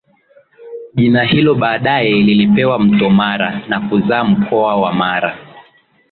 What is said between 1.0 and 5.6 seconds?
hilo baadaye lilipewa Mto Mara na kuzaa mkoa wa Mara